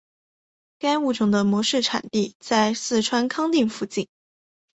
[0.79, 4.07] 该物种的模式产地在四川康定附近。